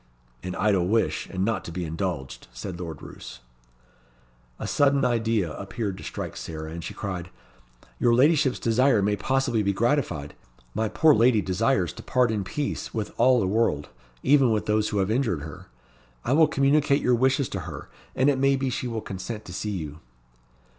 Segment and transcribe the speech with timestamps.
[0.41, 3.41] "An idle wish, and not to be indulged," said Lord Roos.
[4.57, 7.29] A sudden idea appeared to strike Sarah, and she cried,
[7.99, 10.33] "Your ladyship's desire may possibly be gratified.
[10.73, 13.89] My poor lady desires to part in peace with all the world,
[14.23, 15.67] even with those who have injured her.
[16.25, 19.53] I will communicate your wishes to her, and it may be she will consent to
[19.53, 19.99] see you."